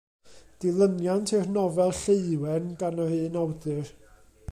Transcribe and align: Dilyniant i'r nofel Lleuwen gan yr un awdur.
Dilyniant 0.63 1.33
i'r 1.41 1.51
nofel 1.57 1.95
Lleuwen 2.31 2.75
gan 2.83 3.01
yr 3.07 3.17
un 3.21 3.41
awdur. 3.47 3.97